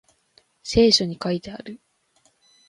[0.63, 1.79] 聖書に書いてある